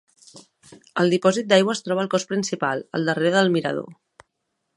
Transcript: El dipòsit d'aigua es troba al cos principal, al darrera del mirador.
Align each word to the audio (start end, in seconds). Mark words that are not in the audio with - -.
El 1.03 1.13
dipòsit 1.15 1.51
d'aigua 1.51 1.75
es 1.77 1.83
troba 1.89 2.03
al 2.07 2.11
cos 2.17 2.27
principal, 2.33 2.83
al 3.01 3.07
darrera 3.11 3.37
del 3.41 3.57
mirador. 3.59 3.95